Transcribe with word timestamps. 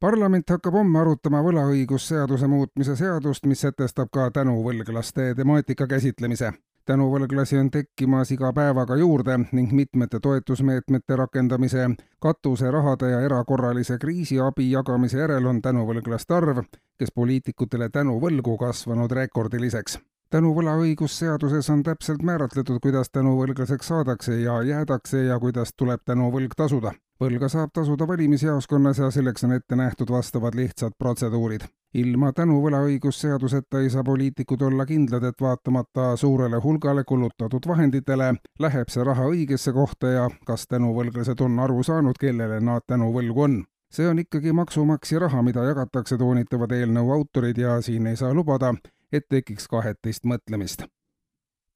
Parlament 0.00 0.50
hakkab 0.50 0.74
homme 0.74 1.00
arutama 1.00 1.40
võlaõigusseaduse 1.44 2.46
muutmise 2.46 2.96
seadust, 2.96 3.46
mis 3.46 3.60
sätestab 3.64 4.10
ka 4.12 4.30
tänuvõlglaste 4.30 5.34
temaatika 5.34 5.86
käsitlemise. 5.86 6.52
tänuvõlglasi 6.86 7.58
on 7.58 7.70
tekkimas 7.70 8.30
iga 8.30 8.52
päevaga 8.52 8.96
juurde 8.96 9.38
ning 9.52 9.72
mitmete 9.72 10.20
toetusmeetmete 10.20 11.16
rakendamise, 11.16 11.88
katuserahade 12.20 13.10
ja 13.10 13.20
erakorralise 13.20 13.98
kriisiabi 13.98 14.70
jagamise 14.70 15.18
järel 15.18 15.46
on 15.46 15.62
tänuvõlglaste 15.62 16.34
arv, 16.34 16.62
kes 16.98 17.12
poliitikutele 17.14 17.88
tänu 17.88 18.20
võlgu 18.20 18.56
kasvanud 18.58 19.12
rekordiliseks 19.12 19.98
tänuvõlaõigusseaduses 20.30 21.70
on 21.70 21.82
täpselt 21.82 22.22
määratletud, 22.22 22.78
kuidas 22.82 23.10
tänuvõlglaseks 23.10 23.88
saadakse 23.88 24.40
ja 24.40 24.62
jäädakse 24.62 25.24
ja 25.24 25.38
kuidas 25.40 25.74
tuleb 25.76 26.00
tänuvõlg 26.04 26.54
tasuda. 26.56 26.92
Võlga 27.20 27.48
saab 27.48 27.70
tasuda 27.72 28.06
valimisjaoskonnas 28.08 28.98
ja 28.98 29.10
selleks 29.10 29.44
on 29.44 29.52
ette 29.56 29.76
nähtud 29.76 30.10
vastavad 30.10 30.54
lihtsad 30.54 30.92
protseduurid. 30.98 31.64
ilma 31.94 32.32
tänuvõlaõigusseaduseta 32.32 33.80
ei 33.80 33.90
saa 33.90 34.04
poliitikud 34.04 34.62
olla 34.62 34.86
kindlad, 34.86 35.24
et 35.24 35.40
vaatamata 35.40 36.16
suurele 36.16 36.56
hulgale 36.64 37.04
kulutatud 37.04 37.66
vahenditele 37.66 38.34
läheb 38.58 38.88
see 38.88 39.04
raha 39.04 39.24
õigesse 39.30 39.72
kohta 39.72 40.06
ja 40.06 40.26
kas 40.46 40.66
tänuvõlglased 40.66 41.40
on 41.40 41.58
aru 41.58 41.82
saanud, 41.82 42.18
kellele 42.20 42.60
nad 42.60 42.84
tänuvõlgu 42.86 43.42
on 43.42 43.64
see 43.90 44.08
on 44.08 44.18
ikkagi 44.18 44.52
maksumaksja 44.52 45.18
raha, 45.18 45.42
mida 45.42 45.64
jagatakse, 45.64 46.18
toonitavad 46.18 46.72
eelnõu 46.72 47.12
autorid 47.14 47.58
ja 47.58 47.80
siin 47.80 48.06
ei 48.06 48.16
saa 48.16 48.34
lubada, 48.34 48.74
et 49.12 49.28
tekiks 49.28 49.68
kahetist 49.68 50.24
mõtlemist. 50.24 50.84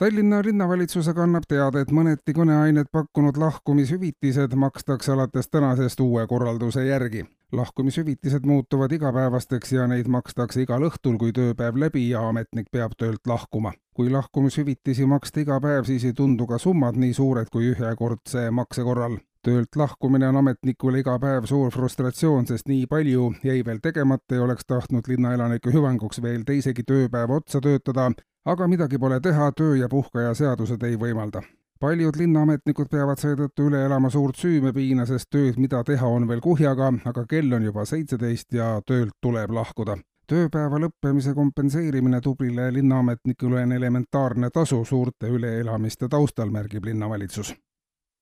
Tallinna 0.01 0.39
linnavalitsusega 0.45 1.27
annab 1.27 1.45
teada, 1.45 1.83
et 1.84 1.91
mõneti 1.93 2.33
kõneainet 2.33 2.87
pakkunud 2.89 3.37
lahkumishüvitised 3.37 4.55
makstakse 4.56 5.12
alates 5.12 5.51
tänasest 5.53 6.01
uue 6.01 6.25
korralduse 6.27 6.87
järgi. 6.87 7.27
lahkumishüvitised 7.53 8.47
muutuvad 8.47 8.93
igapäevasteks 8.93 9.73
ja 9.73 9.87
neid 9.87 10.09
makstakse 10.09 10.62
igal 10.62 10.87
õhtul, 10.89 11.19
kui 11.19 11.33
tööpäev 11.37 11.77
läbi 11.77 12.09
ja 12.09 12.23
ametnik 12.28 12.71
peab 12.73 12.93
töölt 12.97 13.27
lahkuma. 13.27 13.73
kui 13.95 14.11
lahkumishüvitisi 14.11 15.06
maksta 15.06 15.41
iga 15.41 15.61
päev, 15.61 15.84
siis 15.84 16.05
ei 16.05 16.12
tundu 16.12 16.47
ka 16.47 16.59
summad 16.59 16.97
nii 16.97 17.12
suured 17.12 17.51
kui 17.53 17.69
ühekordse 17.75 18.51
makse 18.51 18.83
korral 18.83 19.19
töölt 19.43 19.77
lahkumine 19.77 20.28
on 20.28 20.37
ametnikule 20.37 20.98
iga 21.01 21.19
päev 21.19 21.45
suur 21.45 21.71
frustratsioon, 21.73 22.47
sest 22.47 22.69
nii 22.69 22.87
palju 22.87 23.34
jäi 23.45 23.65
veel 23.65 23.78
tegemata 23.83 24.34
ja 24.34 24.43
oleks 24.43 24.65
tahtnud 24.67 25.09
linnaelanike 25.09 25.73
hüvanguks 25.73 26.23
veel 26.23 26.43
teisegi 26.45 26.83
tööpäeva 26.83 27.41
otsa 27.41 27.61
töötada, 27.61 28.11
aga 28.45 28.69
midagi 28.69 28.99
pole 28.99 29.21
teha, 29.21 29.53
töö- 29.53 29.79
ja 29.79 29.89
puhkeaja 29.89 30.35
seadused 30.35 30.83
ei 30.83 30.97
võimalda. 30.97 31.43
paljud 31.81 32.17
linnaametnikud 32.17 32.89
peavad 32.93 33.19
seetõttu 33.19 33.71
üle 33.71 33.85
elama 33.87 34.11
suurt 34.11 34.37
süümepiina, 34.37 35.07
sest 35.07 35.31
tööd, 35.31 35.57
mida 35.57 35.85
teha, 35.85 36.07
on 36.07 36.29
veel 36.29 36.41
kuhjaga, 36.41 36.93
aga 37.05 37.25
kell 37.27 37.53
on 37.53 37.65
juba 37.65 37.85
seitseteist 37.85 38.53
ja 38.53 38.81
töölt 38.87 39.17
tuleb 39.21 39.51
lahkuda 39.51 39.97
tööpäeva 40.31 40.79
lõppemise 40.79 41.35
kompenseerimine 41.35 42.21
tublile 42.21 42.69
linnaametnikule 42.73 43.65
on 43.65 43.73
elementaarne 43.73 44.51
tasu 44.55 44.85
suurte 44.85 45.27
üleelamiste 45.27 46.09
taustal, 46.09 46.51
märgib 46.55 46.85
linnavalitsus 46.85 47.55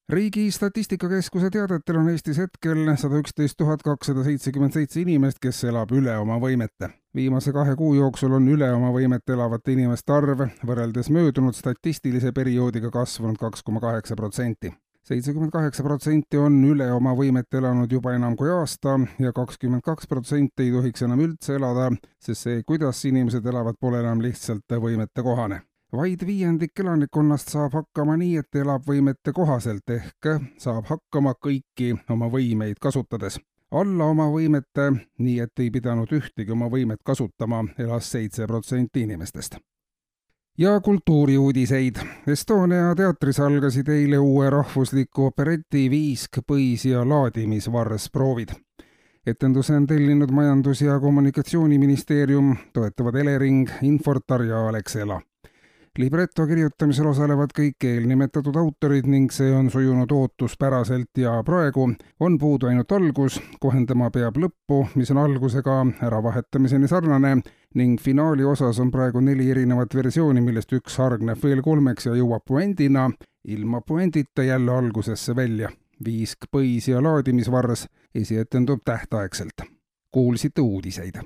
riigi 0.08 0.50
Statistikakeskuse 0.50 1.50
teadetel 1.50 1.96
on 2.00 2.08
Eestis 2.08 2.38
hetkel 2.40 2.78
sada 2.96 3.20
üksteist 3.20 3.58
tuhat 3.60 3.82
kakssada 3.84 4.24
seitsekümmend 4.24 4.72
seitse 4.72 5.02
inimest, 5.02 5.38
kes 5.42 5.64
elab 5.68 5.92
üle 5.92 6.16
oma 6.18 6.38
võimete. 6.40 6.88
Viimase 7.14 7.52
kahe 7.52 7.76
kuu 7.76 7.94
jooksul 7.94 8.32
on 8.38 8.48
üle 8.48 8.72
oma 8.72 8.90
võimete 8.94 9.32
elavate 9.36 9.72
inimeste 9.72 10.12
arv 10.12 10.44
võrreldes 10.66 11.08
möödunud 11.14 11.56
statistilise 11.56 12.32
perioodiga 12.32 12.90
kasvanud 12.90 13.40
kaks 13.40 13.62
koma 13.62 13.80
kaheksa 13.80 14.16
protsenti 14.16 14.72
seitsekümmend 15.08 15.52
kaheksa 15.52 15.82
protsenti 15.82 16.36
on 16.36 16.58
üle 16.68 16.90
oma 16.92 17.14
võimet 17.16 17.54
elanud 17.60 17.92
juba 17.92 18.12
enam 18.16 18.36
kui 18.36 18.50
aasta 18.52 18.98
ja 19.22 19.32
kakskümmend 19.32 19.84
kaks 19.86 20.10
protsenti 20.10 20.66
ei 20.66 20.74
tohiks 20.74 21.06
enam 21.06 21.22
üldse 21.24 21.56
elada, 21.56 21.88
sest 22.20 22.44
see, 22.44 22.62
kuidas 22.68 23.00
inimesed 23.08 23.46
elavad, 23.46 23.78
pole 23.80 24.02
enam 24.04 24.20
lihtsalt 24.24 24.78
võimetekohane 24.84 25.62
vaid 25.96 26.20
viiendik 26.26 26.80
elanikkonnast 26.84 27.54
saab 27.54 27.78
hakkama 27.78 28.18
nii, 28.20 28.42
et 28.42 28.60
elab 28.60 28.84
võimete 28.84 29.32
kohaselt 29.32 29.88
ehk 29.94 30.34
saab 30.60 30.84
hakkama 30.90 31.32
kõiki 31.40 31.94
oma 32.12 32.28
võimeid 32.28 32.76
kasutades. 32.80 33.38
Alla 33.70 34.04
oma 34.04 34.28
võimete, 34.32 34.90
nii 35.18 35.40
et 35.40 35.58
ei 35.60 35.70
pidanud 35.70 36.12
ühtegi 36.12 36.52
oma 36.52 36.68
võimet 36.72 37.02
kasutama, 37.04 37.64
elas 37.78 38.10
seitse 38.10 38.46
protsenti 38.46 39.00
inimestest. 39.00 39.58
ja 40.58 40.80
kultuuriuudiseid. 40.80 41.96
Estonia 42.26 42.94
teatris 42.94 43.40
algasid 43.40 43.88
eile 43.88 44.18
uue 44.18 44.50
rahvusliku 44.50 45.24
opereti 45.24 45.90
Viisk, 45.90 46.40
põis 46.46 46.84
ja 46.84 47.04
laadimisvarrs 47.08 48.10
proovid 48.10 48.56
etenduse 49.26 49.76
on 49.76 49.86
tellinud 49.86 50.30
Majandus- 50.30 50.80
ja 50.80 51.00
Kommunikatsiooniministeerium, 51.00 52.56
toetavad 52.72 53.14
Elering, 53.14 53.68
Infortar 53.82 54.42
ja 54.42 54.68
Alexela 54.68 55.20
libreto 55.98 56.46
kirjutamisel 56.46 57.06
osalevad 57.10 57.52
kõik 57.56 57.84
eelnimetatud 57.84 58.56
autorid 58.56 59.06
ning 59.10 59.32
see 59.32 59.50
on 59.54 59.70
sujunud 59.70 60.12
ootuspäraselt 60.12 61.18
ja 61.22 61.36
praegu 61.46 61.88
on 62.20 62.38
puudu 62.38 62.68
ainult 62.68 62.92
algus, 62.92 63.40
kohendama 63.60 64.10
peab 64.10 64.36
lõppu, 64.36 64.84
mis 64.94 65.10
on 65.10 65.22
algusega 65.24 65.78
äravahetamiseni 66.06 66.88
sarnane 66.88 67.38
ning 67.74 68.00
finaali 68.00 68.44
osas 68.44 68.80
on 68.80 68.90
praegu 68.90 69.20
neli 69.20 69.50
erinevat 69.50 69.94
versiooni, 69.94 70.40
millest 70.40 70.72
üks 70.72 70.98
hargneb 70.98 71.42
veel 71.42 71.62
kolmeks 71.62 72.06
ja 72.06 72.14
jõuab 72.18 72.44
puendina 72.46 73.08
ilma 73.44 73.80
puendita 73.80 74.42
jälle 74.42 74.72
algusesse 74.72 75.36
välja. 75.36 75.70
viisk, 76.04 76.46
põis 76.56 76.86
ja 76.88 77.02
laadimisvarrs 77.02 77.88
esietendub 78.14 78.84
tähtaegselt. 78.84 79.66
kuulsite 80.10 80.60
uudiseid 80.60 81.16